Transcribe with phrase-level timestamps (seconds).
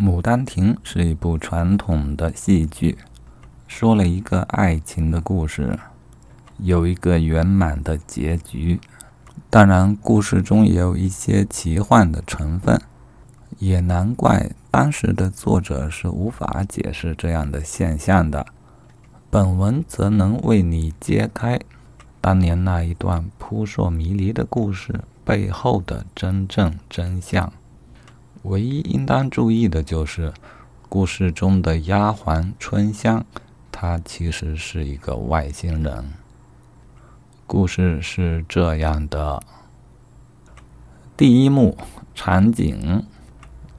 [0.04, 2.96] 《牡丹亭》是一部传统的戏剧，
[3.66, 5.76] 说了一个爱情的故事，
[6.58, 8.78] 有一个圆满的结局。
[9.50, 12.80] 当然，故事中也有一些奇幻的成分，
[13.58, 18.46] 也难怪当时的作者是无法解释这样的现象的。
[19.30, 21.58] 本文则能为你揭开
[22.20, 27.52] 当年那一段扑朔迷离的故事背后的真正真相。
[28.48, 30.32] 唯一应当注意的就是，
[30.88, 33.26] 故事中的丫鬟春香，
[33.70, 36.14] 她其实是一个外星人。
[37.46, 39.42] 故事是这样的：
[41.14, 41.76] 第一幕
[42.14, 43.04] 场景，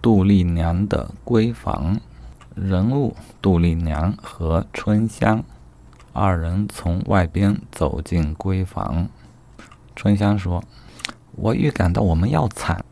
[0.04, 2.00] 杜丽娘的闺房，
[2.54, 5.44] 人物杜丽娘和春香，
[6.14, 9.10] 二人从外边走进闺房。
[9.96, 10.64] 春香说
[11.36, 12.86] ：“我预感到我们要惨。”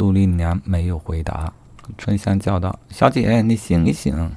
[0.00, 1.52] 杜丽娘没有回答，
[1.98, 4.34] 春香叫道：“小姐，你醒一醒！”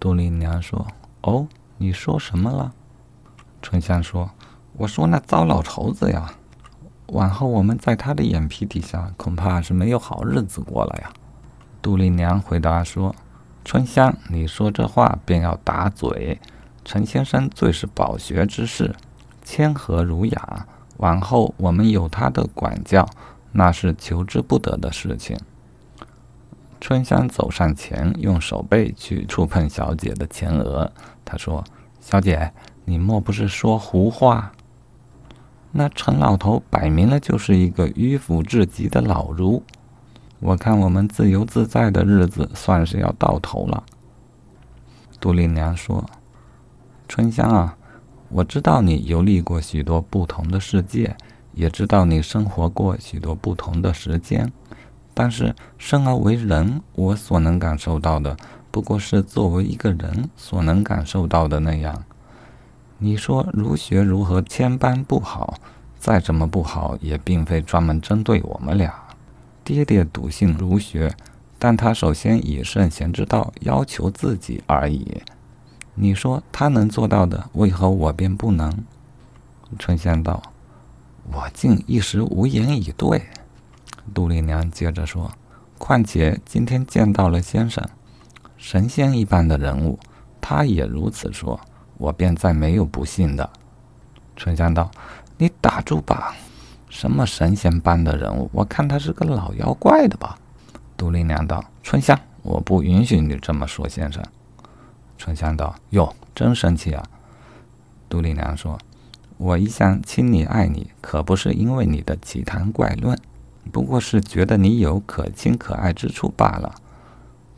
[0.00, 0.88] 杜丽娘说
[1.22, 2.72] ：“哦，你说什么了？”
[3.62, 4.28] 春香说
[4.76, 6.32] ：“我说那糟老头子呀，
[7.12, 11.12] 往后我们在他的眼皮底下，恐怕是没有好日子过了呀。”
[11.80, 13.14] 杜丽娘回答说
[13.64, 16.40] ：“春香，你说这话便要打嘴。
[16.84, 18.96] 陈先生最是饱学之士，
[19.44, 23.08] 谦和儒雅，往后我们有他的管教。”
[23.58, 25.36] 那是求之不得的事情。
[26.80, 30.92] 春香走上前，用手背去触碰小姐的前额。
[31.24, 31.64] 她说
[32.00, 32.52] ：“小姐，
[32.84, 34.52] 你莫不是说胡话？
[35.72, 39.60] 那陈老头摆明了就是一个迂腐至极的老儒。
[40.38, 43.82] 我看我们自由自在的日子算是要到头了。”
[45.18, 46.08] 杜丽娘说
[47.08, 47.76] ：“春香啊，
[48.28, 51.16] 我知道你游历过许多不同的世界。”
[51.58, 54.52] 也知道你生活过许多不同的时间，
[55.12, 58.36] 但是生而为人，我所能感受到的，
[58.70, 62.04] 不过是作为一个人所能感受到的那样。
[62.98, 65.54] 你说儒学如何千般不好，
[65.98, 68.94] 再怎么不好，也并非专门针对我们俩。
[69.64, 71.12] 爹爹笃信儒学，
[71.58, 75.20] 但他首先以圣贤之道要求自己而已。
[75.96, 78.72] 你说他能做到的，为何我便不能？
[79.76, 80.40] 春香道。
[81.30, 83.22] 我竟一时无言以对。
[84.14, 85.30] 杜丽娘接着说
[85.76, 87.86] ：“况且今天见到了先生，
[88.56, 89.98] 神仙一般的人物，
[90.40, 91.60] 他也如此说，
[91.98, 93.48] 我便再没有不信的。”
[94.36, 94.90] 春香道
[95.36, 96.34] ：“你打住吧！
[96.88, 98.48] 什么神仙般的人物？
[98.52, 100.38] 我看他是个老妖怪的吧？”
[100.96, 104.24] 杜丽娘道：“春香，我不允许你这么说，先生。”
[105.18, 107.04] 春香道：“哟，真生气啊！”
[108.08, 108.78] 杜丽娘说。
[109.38, 113.16] 我一向亲你爱你，可不是因为你的奇谈怪论，
[113.70, 116.74] 不过是觉得你有可亲可爱之处罢了。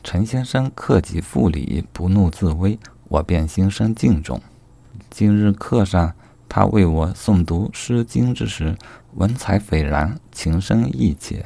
[0.03, 2.77] 陈先生克己复礼，不怒自威，
[3.07, 4.39] 我便心生敬重。
[5.09, 6.13] 今日课上，
[6.47, 8.77] 他为我诵读《诗经》之时，
[9.15, 11.43] 文采斐然，情深意切，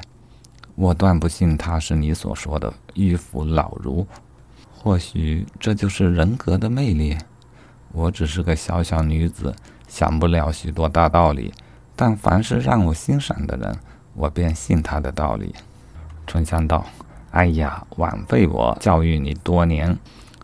[0.75, 4.05] 我断不信他是你所说的迂腐老儒。
[4.69, 7.17] 或许这就是人格的魅力。
[7.93, 9.55] 我只是个小小女子。
[9.87, 11.53] 想不了许多大道理，
[11.95, 13.77] 但凡是让我欣赏的人，
[14.13, 15.55] 我便信他的道理。
[16.27, 16.85] 春香道
[17.31, 19.97] ：“哎呀，枉费我教育你多年，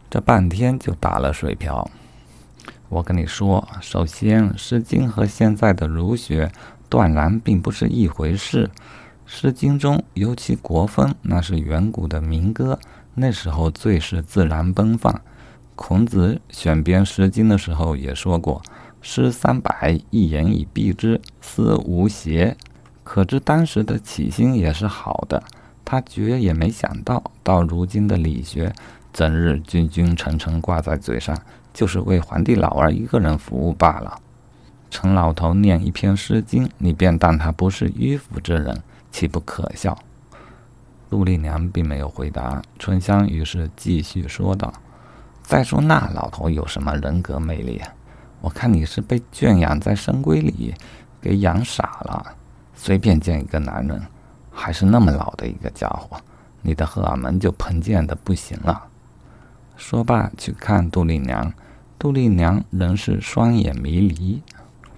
[0.09, 1.89] 这半天就打了水漂。
[2.87, 6.51] 我跟你说，首先，《诗经》和现在的儒学
[6.87, 8.67] 断然并不是一回事。
[9.25, 12.77] 《诗经》中尤其国风，那是远古的民歌，
[13.15, 15.21] 那时候最是自然奔放。
[15.75, 18.61] 孔子选编《诗经》的时候也说过。”
[19.01, 22.55] 诗三百，一言以蔽之，思无邪。
[23.03, 25.43] 可知当时的起心也是好的。
[25.83, 28.73] 他绝也没想到，到如今的理学，
[29.11, 31.37] 整日君君臣臣挂在嘴上，
[31.73, 34.19] 就是为皇帝老儿一个人服务罢了。
[34.89, 39.97] 陈老头念一篇《诗经》，你便当他不是迂腐之人，岂不可笑？
[41.09, 42.61] 陆丽娘并没有回答。
[42.79, 44.71] 春香于是继续说道
[45.43, 47.81] ：“再说那老头有什么人格魅力？”
[48.41, 50.73] 我看你是被圈养在深闺里，
[51.21, 52.35] 给养傻了。
[52.75, 54.01] 随便见一个男人，
[54.51, 56.17] 还是那么老的一个家伙，
[56.61, 58.87] 你的荷尔蒙就喷溅的不行了。
[59.77, 61.53] 说罢，去看杜丽娘。
[61.99, 64.41] 杜丽娘仍是双眼迷离。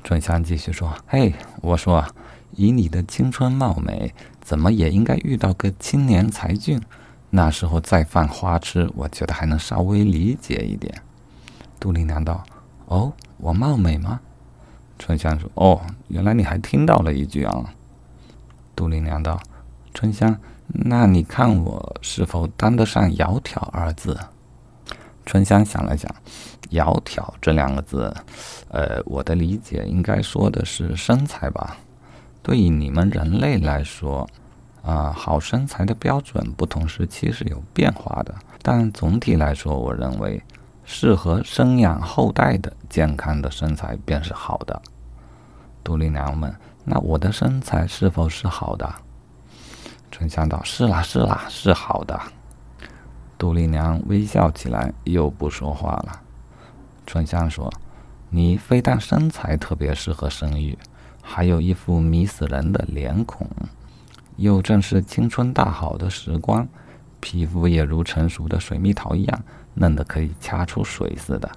[0.06, 2.06] 春香继续说：“嘿，我说，
[2.51, 6.81] 以你的青春貌美，怎么也应该遇到个青年才俊。
[7.30, 11.01] 那时候再犯花痴，我觉得还能稍微理解一点。”
[11.78, 12.42] 杜丽娘道
[12.85, 14.21] ：“哦。”我貌美吗？
[14.97, 17.74] 春香说：“哦，原来你还听到了一句啊。”
[18.75, 19.38] 杜丽娘道
[19.94, 24.18] ：“春香，那你看我是否当得上“窈窕”二字？
[25.25, 26.09] 春香想了想
[26.71, 28.13] ，“窈窕”这两个字，
[28.69, 31.77] 呃，我的理解应该说的是身材吧。
[32.41, 34.27] 对于你们人类来说，
[34.83, 40.41] 啊，好身材的标准不同时期是有变化的，但总体来说，我认为
[40.83, 44.81] 适合生养后代的健康的身材便是好的。
[45.83, 46.53] 杜丽娘问
[46.85, 48.94] ：“那我的身材是否是好的？”
[50.12, 52.19] 春香道：“是啦，是啦，是好的。”
[53.38, 56.21] 杜丽娘微笑起来，又不说话了。
[57.06, 57.71] 春香说
[58.29, 60.77] ：“你非但身材特别适合生育，
[61.21, 63.45] 还有一副迷死人的脸孔，
[64.38, 66.65] 又正是青春大好的时光，
[67.19, 69.44] 皮肤也如成熟的水蜜桃一样
[69.74, 71.50] 嫩得可以掐出水似的。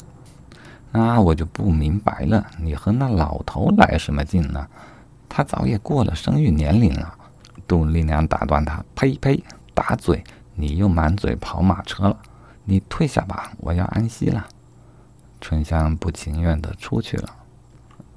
[0.92, 4.66] 那我就不明白了，你和那老头来什么劲呢？
[5.28, 7.14] 他早也过了生育年龄了。”
[7.68, 9.42] 杜丽娘打断他：“呸呸，
[9.74, 10.22] 打嘴！
[10.54, 12.16] 你又满嘴跑马车了，
[12.64, 14.46] 你退下吧，我要安息了。”
[15.40, 17.28] 春香不情愿地出去了。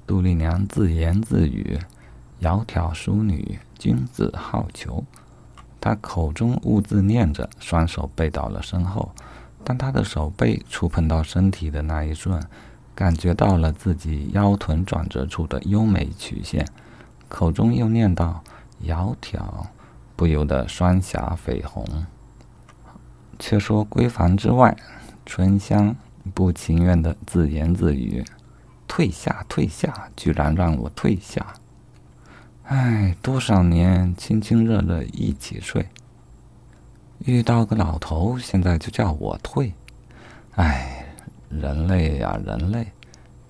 [0.06, 1.78] 杜丽娘自言自语
[2.40, 5.02] ：“窈窕淑女，君子好逑。”
[5.80, 9.12] 她口中兀自念着，双手背到了身后。
[9.64, 12.42] 当他的手背触碰到身体的那一瞬，
[12.94, 16.66] 感觉到了自己腰臀转折处的优美曲线，
[17.28, 18.42] 口中又念道。
[18.82, 19.66] 窈窕，
[20.16, 21.84] 不由得双颊绯红。
[23.38, 24.74] 却说闺房之外，
[25.26, 25.94] 春香
[26.32, 28.24] 不情愿的自言自语
[28.88, 30.08] ：“退下，退下！
[30.16, 31.46] 居然让我退下！
[32.64, 35.86] 哎，多少年亲亲热热一起睡，
[37.24, 39.72] 遇到个老头，现在就叫我退！
[40.52, 41.06] 哎，
[41.50, 42.86] 人类呀，人类，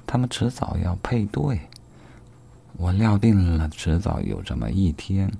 [0.06, 1.60] 他们迟早要配对。”
[2.76, 5.30] 我料定了，迟早有这么一天，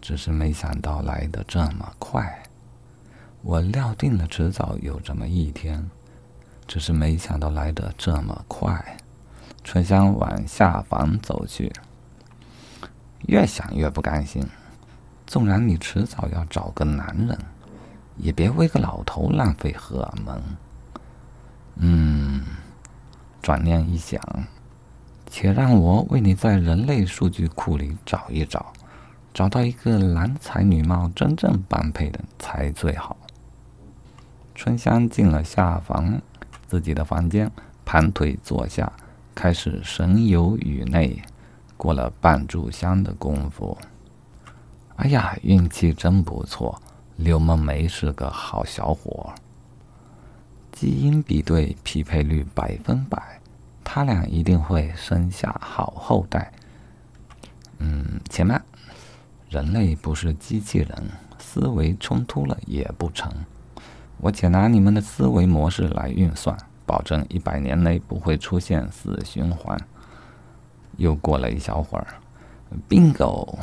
[0.00, 2.42] 只是没想到来的这么快。
[3.42, 5.90] 我料定了，迟早有这么一天，
[6.66, 8.96] 只是没想到来的这么快。
[9.62, 11.70] 春香往下房走去，
[13.26, 14.42] 越想越不甘心。
[15.32, 17.38] 纵然你迟早要找个男人，
[18.18, 20.42] 也别为个老头浪费荷尔蒙。
[21.76, 22.44] 嗯，
[23.40, 24.20] 转念一想。
[25.26, 28.74] 且让我为你在人类数据库里找一找，
[29.32, 33.16] 找到一个男才女貌、真正般配的才最好。
[34.54, 36.20] 春香进了下房，
[36.66, 37.50] 自己的房间，
[37.86, 38.92] 盘腿坐下，
[39.34, 41.22] 开始神游宇内。
[41.78, 43.78] 过了半炷香的功夫，
[45.02, 46.80] 哎呀，运气真不错，
[47.16, 49.32] 刘梦梅是个好小伙，
[50.70, 53.40] 基因比对匹配率百分百。
[53.82, 56.52] 他俩一定会生下好后代。
[57.78, 58.62] 嗯，且慢，
[59.48, 63.28] 人类不是机器人，思维冲突了也不成。
[64.18, 66.56] 我且拿你们的思维模式来运算，
[66.86, 69.76] 保证一百年内不会出现死循环。
[70.96, 72.06] 又过了一小会儿
[72.88, 73.58] ，bingo。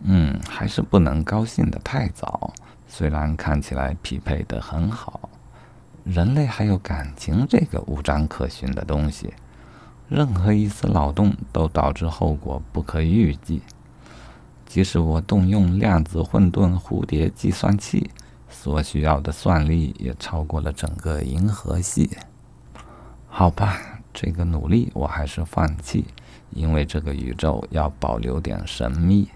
[0.00, 2.52] 嗯，还是不能高兴的太早。
[2.86, 5.28] 虽然看起来匹配的很好。
[6.04, 9.34] 人类还有感情这个无章可循的东西，
[10.08, 13.60] 任何一丝扰动都导致后果不可预计。
[14.64, 18.08] 即使我动用量子混沌蝴蝶计算器，
[18.48, 22.16] 所需要的算力也超过了整个银河系。
[23.26, 23.80] 好吧，
[24.14, 26.04] 这个努力我还是放弃，
[26.50, 29.28] 因为这个宇宙要保留点神秘。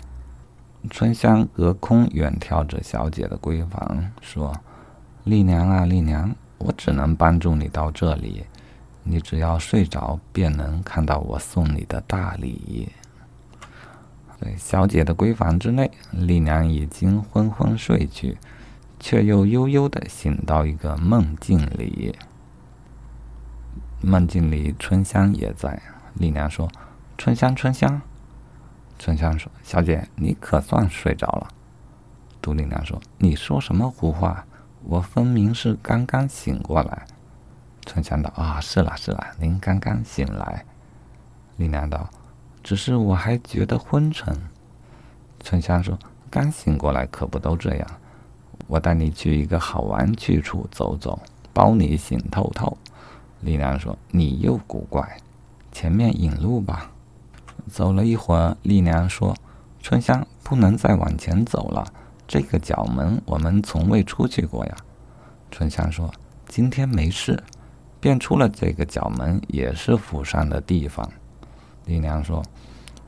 [0.88, 4.54] 春香隔空远眺着小姐的闺房，说
[5.24, 8.44] ：“丽娘啊，丽娘。”我只能帮助你到这里，
[9.02, 12.90] 你只要睡着，便能看到我送你的大礼。
[14.38, 18.36] 在小姐的闺房之内，丽娘已经昏昏睡去，
[18.98, 22.14] 却又悠悠的醒到一个梦境里。
[24.02, 25.80] 梦境里，春香也在。
[26.12, 26.70] 丽娘说
[27.16, 28.02] ：“春香，春香。”
[29.00, 31.48] 春香说：“小姐，你可算睡着了。”
[32.42, 34.44] 杜丽娘说：“你说什么胡话？”
[34.84, 37.06] 我分明是刚刚醒过来。
[37.86, 40.66] 春香道：“啊，是了是了，您刚刚醒来。”
[41.56, 42.10] 丽娘道
[42.62, 44.38] ：“只是我还觉得昏沉。”
[45.42, 45.98] 春香说
[46.30, 47.86] ：“刚醒过来可不都这样？
[48.66, 51.18] 我带你去一个好玩去处走走，
[51.54, 52.76] 包你醒透透。”
[53.40, 55.16] 丽娘说：“你又古怪，
[55.72, 56.90] 前面引路吧。”
[57.70, 59.34] 走了一会儿，丽娘说
[59.80, 61.86] ：“春香不能再往前走了。”
[62.26, 64.76] 这个角门我们从未出去过呀。
[65.50, 66.12] 春香说
[66.46, 67.42] ：“今天没事，
[67.98, 71.08] 便出了这个角门，也是府上的地方。”
[71.86, 72.44] 丽娘说：“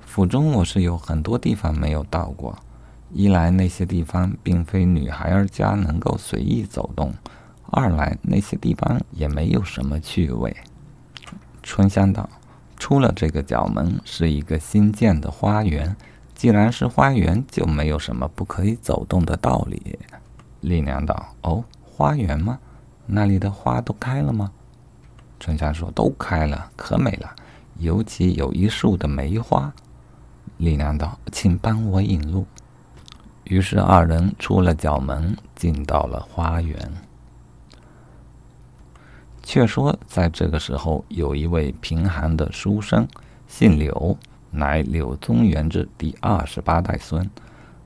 [0.07, 2.59] 府中我是有很多地方没有到过，
[3.12, 7.14] 一来那些地方并非女孩儿家能够随意走动，
[7.71, 10.57] 二来那些地方也没有什么趣味。
[11.62, 12.28] 春香道
[12.82, 15.94] ：“出了这个角门是一个新建的花园，
[16.34, 19.96] 既然是花园，就没有什么不可以走动的道理。”
[20.62, 22.58] 丽娘道：“哦，花园吗？
[23.06, 24.50] 那里的花都开了吗？”
[25.38, 27.30] 春香说：“都开了，可美了，
[27.78, 29.72] 尤其有一树的梅花。”
[30.58, 32.44] 丽娘道：“请帮我引路。”
[33.46, 36.92] 于是二人出了角门，进到了花园。
[39.42, 43.06] 却说在这个时候，有一位贫寒的书生，
[43.46, 44.16] 姓柳，
[44.50, 47.28] 乃柳宗元之第二十八代孙。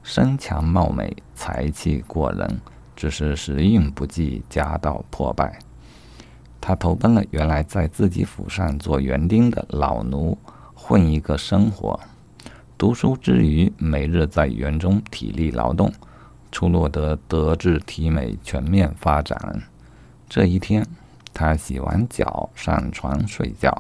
[0.03, 2.61] 身强貌美，才气过人，
[2.95, 5.59] 只是时运不济，家道破败。
[6.61, 10.39] 他投奔了原来在自己府上做园丁的老奴，
[10.75, 11.99] 混一个生活。
[12.79, 15.93] 读书之余，每日在园中体力劳动，
[16.53, 19.63] 出落得德智体美全面发展。
[20.29, 20.87] 这一天，
[21.39, 23.79] 他洗完脚上床睡觉，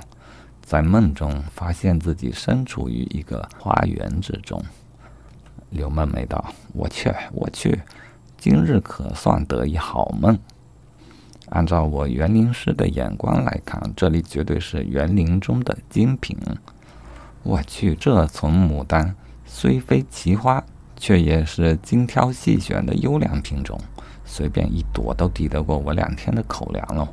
[0.60, 4.62] 在梦中发现自己身处于一个花园之中。
[5.70, 7.80] 柳梦梅道：“我去，我去，
[8.36, 10.38] 今日可算得一好梦。
[11.48, 16.36] 按照我园林师的眼光来看，这里绝对是园林中的精品。
[17.42, 20.62] 我去，这丛牡丹虽非奇花，
[20.98, 23.80] 却也是精挑细选的优良品种，
[24.26, 27.08] 随便一朵都抵得过我两天的口粮喽。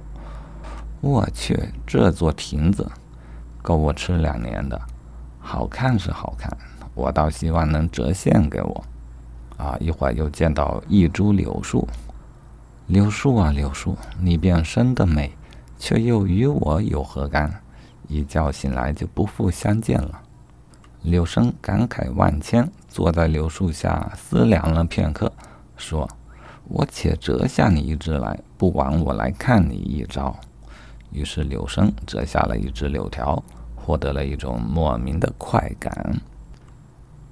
[1.04, 2.90] 我去，这座亭子
[3.62, 4.82] 够我吃两年的，
[5.38, 6.50] 好看是好看。”
[6.96, 8.84] 我倒希望能折现给我，
[9.58, 9.76] 啊！
[9.80, 11.88] 一会儿又见到一株柳树，
[12.86, 15.36] 柳树啊柳树，你便生得美，
[15.78, 17.52] 却又与我有何干？
[18.08, 20.22] 一觉醒来就不复相见了。
[21.02, 25.34] 柳生感慨万千，坐在柳树下思量了片刻，
[25.76, 26.08] 说
[26.70, 30.34] ：“我且折下你一枝来，不枉我来看你一招。”
[31.14, 33.42] 于是柳生折下了一枝柳条，
[33.76, 36.20] 获得了一种莫名的快感。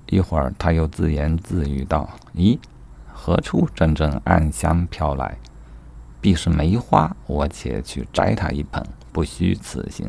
[0.07, 2.59] 一会儿，他又自言自语道：“咦，
[3.11, 5.37] 何处阵阵暗香飘来？
[6.19, 10.07] 必是梅花，我且去摘它一盆，不虚此行。”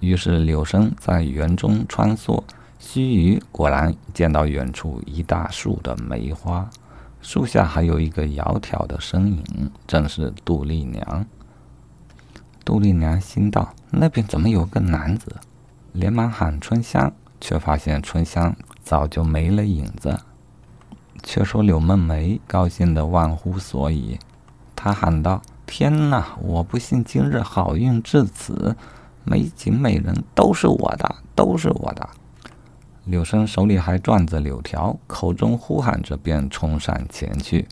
[0.00, 2.42] 于是柳生在园中穿梭，
[2.78, 6.68] 须臾果然见到远处一大树的梅花，
[7.22, 11.24] 树下还有一个窈窕的身影，正是杜丽娘。
[12.64, 15.36] 杜丽娘心道：“那边怎么有个男子？”
[15.92, 18.54] 连忙喊春香，却发现春香。
[18.82, 20.18] 早就没了影子。
[21.22, 24.18] 却说柳梦梅高兴得忘乎所以，
[24.74, 26.36] 她喊道：“天哪！
[26.40, 28.74] 我不信今日好运至此，
[29.24, 32.08] 美景美人都是我的，都是我的。”
[33.04, 37.68] 柳生手里还攥着柳条，口中呼喊着，便冲上前去。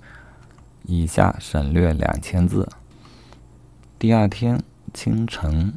[0.85, 2.69] 以下省略两千字。
[3.99, 4.63] 第二天
[5.01, 5.73] 清晨，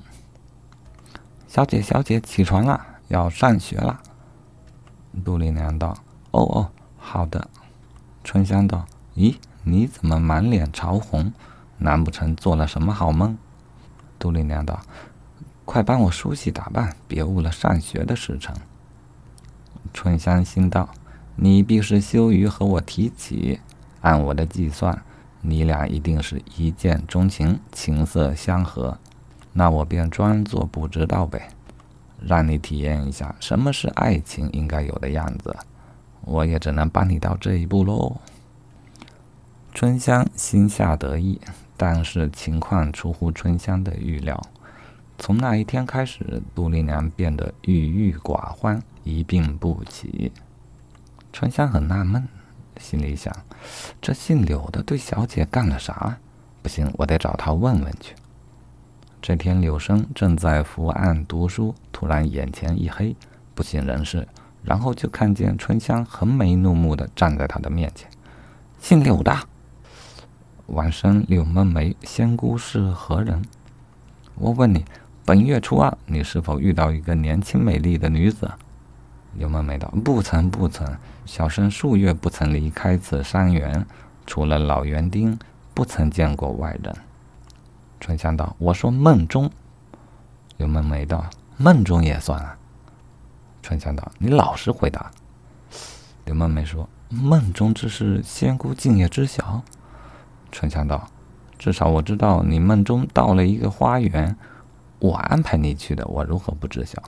[1.47, 4.01] 小姐，小姐，起床了，要上学了。
[5.23, 5.95] 杜丽娘道
[6.33, 7.47] ：“哦哦，好的。”
[8.25, 11.31] 春香道：“咦，你怎么满脸潮红？
[11.77, 13.37] 难不成做了什么好梦？”
[14.17, 14.79] 杜丽娘道
[15.65, 18.55] ：“快帮我梳洗打扮，别误了上学的时辰。”
[19.93, 20.89] 春香心道
[21.37, 23.61] ：“你必是羞于和我提起。
[24.01, 25.03] 按我的计算，
[25.41, 28.97] 你俩一定是一见钟情，情色相合。
[29.53, 31.49] 那我便装作不知道呗。”
[32.23, 35.55] 让你体验一下什么是爱情应该有的样子，
[36.21, 38.15] 我也只能帮你到这一步喽。
[39.73, 41.41] 春香心下得意，
[41.75, 44.39] 但是情况出乎春香的预料。
[45.17, 50.31] 从那一天开始，杜丽娘变得郁郁寡欢，一病不起。
[51.33, 52.27] 春香很纳闷，
[52.79, 53.35] 心里想：
[53.99, 56.19] 这姓柳的对小姐干了啥？
[56.61, 58.13] 不行，我得找他问问去。
[59.21, 63.15] 这天，柳生正在伏案读书，突然眼前一黑，
[63.53, 64.27] 不省人事，
[64.63, 68.09] 然后就看见春香横眉怒目的站在他的面前。
[68.79, 69.37] 姓柳的，
[70.65, 73.43] 晚生柳梦梅，仙姑是何人？
[74.33, 74.83] 我问你，
[75.23, 78.49] 本月初二，你是否遇到一个年轻美丽的女子？
[79.35, 80.97] 柳梦梅道：不曾，不曾，
[81.27, 83.85] 小生数月不曾离开此山园，
[84.25, 85.37] 除了老园丁，
[85.75, 86.95] 不曾见过外人。
[88.01, 89.49] 春香道：“我说梦中。”
[90.57, 92.57] 柳梦梅道：“梦中也算啊。”
[93.61, 95.11] 春香道：“你老实回答。”
[96.25, 99.61] 柳梦梅说：“梦中之事，仙姑竟也知晓。”
[100.51, 101.07] 春香道
[101.59, 104.35] ：“至少我知道你梦中到了一个花园，
[104.97, 107.01] 我安排你去的，我如何不知晓？”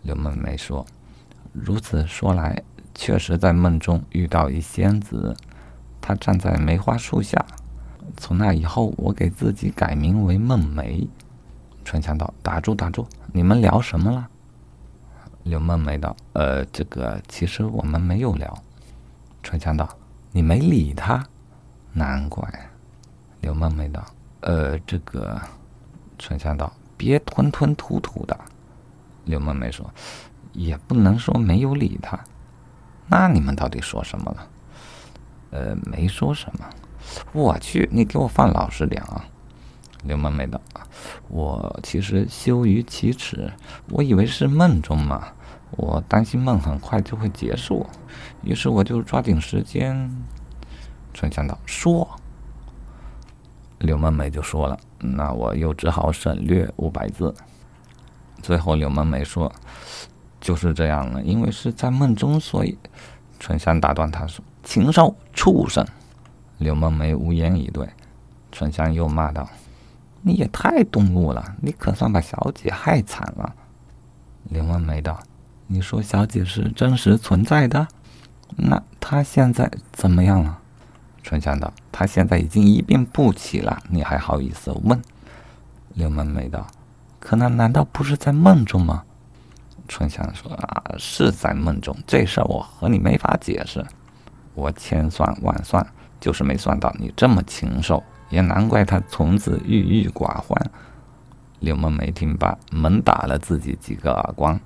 [0.00, 0.86] 柳梦梅说
[1.52, 2.62] ：“如此说来，
[2.94, 5.36] 确实在梦中遇到一仙子，
[6.00, 7.44] 她站在梅花树下。
[8.16, 11.08] 从那以后，我给自己改名为梦梅。”
[11.84, 13.06] 春香道：“打住，打住！
[13.32, 14.28] 你们聊什么了？”
[15.44, 18.56] 刘梦梅道：“呃，这个其实我们没有聊。”
[19.42, 19.88] 春香道
[20.32, 21.24] ：“你没理他，
[21.92, 22.46] 难怪。”
[23.40, 24.04] 刘梦梅道
[24.40, 25.40] ：“呃，这个。”
[26.18, 28.38] 春香道：“别吞吞吐吐的。”
[29.24, 29.90] 刘梦梅说
[30.52, 32.20] ：“也不能说没有理他。
[33.08, 34.46] 那你们到底说什么了
[35.50, 36.64] ？”“呃，没说什么。
[37.32, 39.24] ”“我去，你给我放老实点啊！”
[40.04, 40.60] 刘梦梅道
[41.28, 43.52] ：“我其实羞于启齿，
[43.90, 45.28] 我以为是梦中嘛，
[45.72, 47.86] 我担心梦很快就会结束，
[48.42, 50.10] 于是我就抓紧时间。”
[51.12, 52.08] 春香道：“说。”
[53.78, 57.34] 刘梦梅就说了：“那我又只好省略五百字。”
[58.42, 59.52] 最后，刘梦梅说
[60.40, 62.78] ：“就是这样了，因为是在梦中，所以。”
[63.38, 65.86] 春香打断他说：“禽兽，畜生！”
[66.60, 67.88] 刘梦梅无言以对。
[68.52, 69.48] 春香又骂道
[70.22, 73.54] ：“你也太动怒了，你可算把小姐害惨了。”
[74.50, 75.18] 刘梦梅道
[75.66, 77.88] ：“你说小姐是真实存在的？
[78.56, 80.58] 那她现在怎么样了？”
[81.22, 85.00] 春香道：“她现在已经一病不起了，你还好意思问？”
[85.94, 86.66] 刘梦梅道
[87.18, 89.04] ：“可那难道不是在梦中吗？”
[89.88, 93.84] 春香说：“啊，是在梦中，这事儿我和你没法解释。
[94.54, 95.86] 我千算万算，
[96.20, 100.70] 就是没算到你这么禽兽，也难怪他从此郁郁寡欢。”
[101.60, 104.58] 柳梦梅听罢，猛打了自己几个耳光。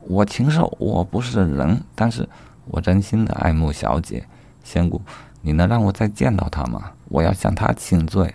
[0.00, 2.28] 我禽兽，我不是人，但是
[2.66, 4.26] 我真心的爱慕小姐，
[4.62, 5.00] 仙姑。
[5.42, 6.92] 你能让我再见到她吗？
[7.08, 8.34] 我要向她请罪。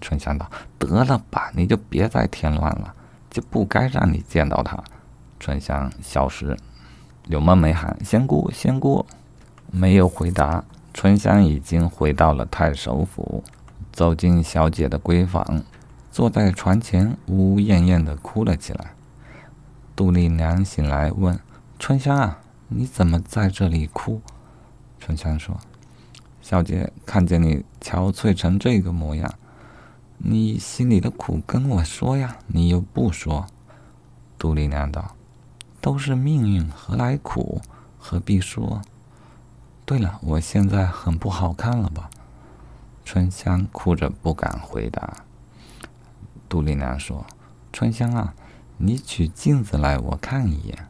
[0.00, 2.94] 春香道：“得了吧，你就别再添乱了，
[3.28, 4.82] 就不该让你见到她。”
[5.38, 6.56] 春香消失，
[7.26, 9.04] 柳梦梅喊：“仙姑，仙姑！”
[9.70, 10.64] 没有回答。
[10.94, 13.42] 春香已经回到了太守府，
[13.92, 15.62] 走进小姐的闺房，
[16.10, 18.92] 坐在床前，呜呜咽咽地哭了起来。
[19.96, 21.38] 杜丽娘醒来问
[21.78, 24.20] ：“春香啊，你怎么在这里哭？”
[25.00, 25.56] 春香说。
[26.40, 29.32] 小姐看见你憔悴成这个模样，
[30.18, 33.46] 你心里的苦跟我说呀，你又不说。
[34.36, 35.14] 杜丽娘道
[35.80, 37.62] ：“都是命运，何来苦？
[37.98, 38.82] 何必说？”
[39.92, 42.08] 对了，我现在很不好看了吧？
[43.04, 45.18] 春香哭着不敢回答。
[46.48, 47.26] 杜丽娘说
[47.74, 48.32] ：“春香啊，
[48.78, 50.88] 你取镜子来，我看一眼。”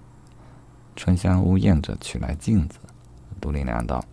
[0.94, 2.78] 春香呜咽着取来镜子。
[3.40, 4.04] 杜丽娘道。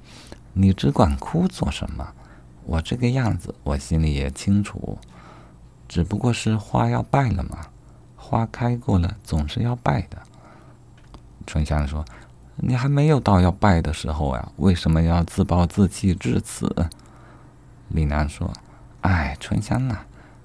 [0.53, 2.11] 你只管哭做什么？
[2.65, 4.97] 我这个样子，我心里也清楚。
[5.87, 7.67] 只不过是花要败了嘛，
[8.15, 10.17] 花开过了总是要败的。
[11.45, 12.03] 春香说
[12.61, 16.89] ：“你还没有到要败的时候呀，为什么要自暴自弃至此？”
[17.89, 18.51] 李楠说
[19.01, 19.99] ：“哎，春香呐，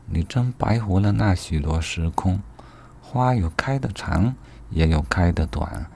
[0.06, 2.40] 你真白活了那许多时空。
[3.00, 4.34] 花有开的长，
[4.70, 5.86] 也有开的短，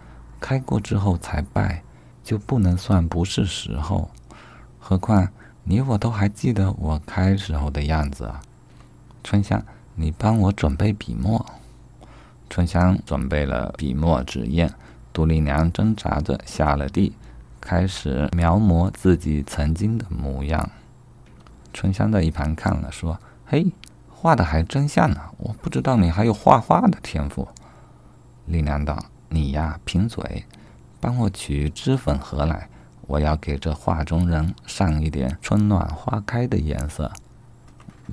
[0.40, 1.82] 开过之后才败。”
[2.24, 4.10] 就不能算不是时候，
[4.78, 5.26] 何况
[5.64, 8.42] 你我都还记得我开时候的样子啊！
[9.24, 11.46] 春香，你帮我准备笔墨。
[12.50, 14.70] 春香准备了笔墨纸砚，
[15.18, 17.12] 杜丽娘挣扎着下了地，
[17.60, 20.70] 开始描摹自己曾经的模样。
[21.72, 23.72] 春香在一旁看了，说：“嘿，
[24.08, 25.20] 画的还真像呢！
[25.38, 27.48] 我不知道你还有画画的天赋。”
[28.46, 28.96] 丽娘道
[29.30, 30.44] ：“你呀，贫嘴。”
[31.00, 32.68] 帮我取脂粉盒来，
[33.08, 37.10] 我要给这画中人上一点春暖花开的颜色。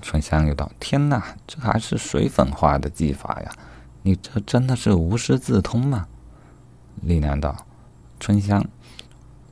[0.01, 3.51] 春香又道：“天哪，这还是水粉画的技法呀！
[4.01, 6.07] 你这真的是无师自通吗？”
[7.01, 7.55] 丽娘道
[8.19, 8.65] ：“春香，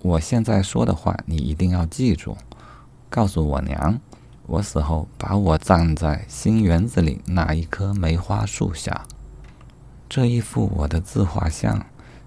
[0.01, 2.37] 我现在说的话你一定要记住，
[3.09, 3.99] 告诉我娘，
[4.47, 9.05] 我死后把我葬在新园子里那一棵梅花树下，
[10.07, 11.85] 这一幅我的自画像。”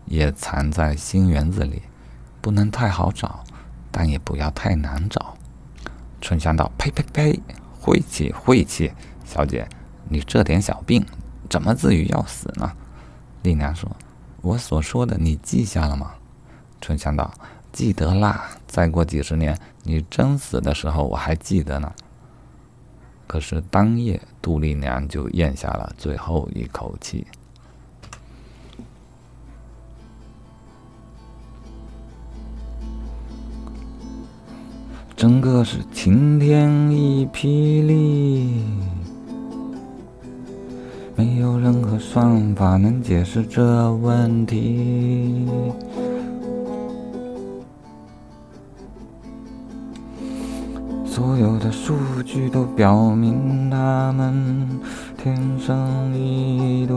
[0.08, 1.82] 也藏在新园子里，
[2.40, 3.42] 不能太好找，
[3.90, 5.36] 但也不要太难找。
[6.20, 7.40] 春香道：“呸呸呸，
[7.80, 8.92] 晦气晦气！
[9.24, 9.68] 小姐，
[10.08, 11.04] 你这点小病，
[11.50, 12.70] 怎么至于要死呢？”
[13.42, 13.90] 丽娘说
[14.46, 16.14] ：“我所说的，你记下了吗？”
[16.80, 17.34] 春香道
[17.72, 18.48] ：“记得啦。
[18.68, 21.92] 再过几十年，你真死的时候，我还记得呢。”
[23.26, 27.26] 可是当夜，杜丽娘就咽下了最后一口气。
[35.16, 38.62] 整个是晴天一霹雳，
[41.16, 45.48] 没有任何算法能解释这问题。
[51.06, 54.68] 所有的数据都表明，他们
[55.16, 56.94] 天生一对。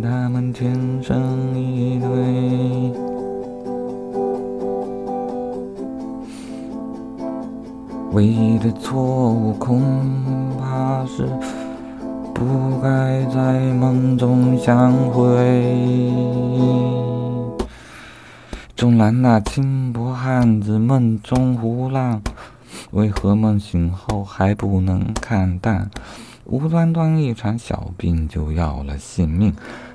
[0.00, 0.72] 他们天
[1.02, 2.06] 生一对。
[8.12, 9.82] 唯一的错误，空。
[11.06, 11.26] 是
[12.34, 15.24] 不该在梦中相会。
[18.76, 22.20] 纵然那轻薄汉子梦中胡浪，
[22.90, 25.90] 为何梦醒后还不能看淡？
[26.44, 29.54] 无端端一场小病就要了性命。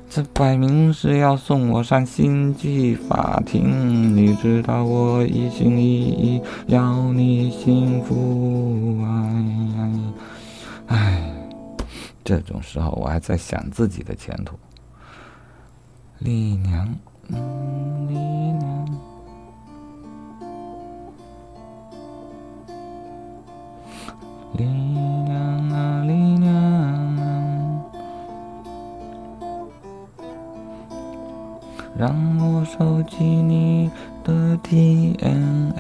[0.10, 8.98] 这摆明是要送我上星际法庭，你知道我一心一意要你幸福。
[10.92, 11.24] 唉，
[12.22, 14.60] 这种时候我还在想自己的前途。
[16.20, 16.86] 丽娘，
[17.30, 17.36] 丽
[18.60, 18.86] 娘，
[24.54, 24.92] 丽。
[31.98, 33.92] 让我收集你
[34.24, 35.76] 的 DNA，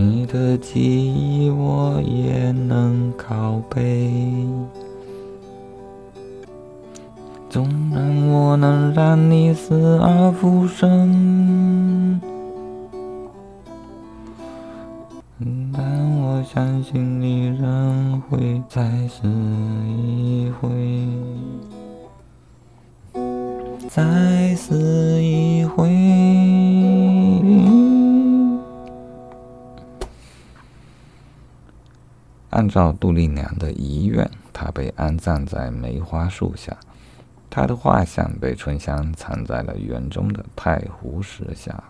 [0.00, 4.08] 你的记忆我也能拷贝。
[7.50, 12.20] 纵然我能让你死而复生，
[15.72, 15.82] 但
[16.20, 21.08] 我相信你仍会再死一回。
[23.88, 26.57] 再死一回。
[32.58, 36.76] 按照杜丽娘的遗愿，她被安葬在梅花树下，
[37.48, 41.80] 她的画像被春香藏在了园中的太湖石下。